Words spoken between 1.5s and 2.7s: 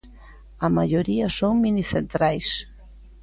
minicentrais.